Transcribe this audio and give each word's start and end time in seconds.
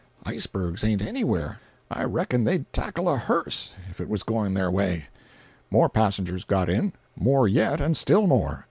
Icebergs 0.25 0.83
ain't 0.83 1.03
anywhere. 1.03 1.59
I 1.91 2.05
reckon 2.05 2.43
they'd 2.43 2.73
tackle 2.73 3.07
a 3.07 3.17
hearse, 3.17 3.73
if 3.91 4.01
it 4.01 4.09
was 4.09 4.23
going 4.23 4.55
their 4.55 4.71
way." 4.71 5.05
More 5.69 5.89
passengers 5.89 6.43
got 6.43 6.71
in; 6.71 6.93
more 7.15 7.47
yet, 7.47 7.79
and 7.79 7.95
still 7.95 8.25
more. 8.25 8.59